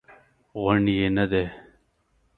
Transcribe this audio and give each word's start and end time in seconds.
غونډ 0.61 0.85
یې 0.97 1.07
نه 1.17 1.25
دی. 1.31 1.45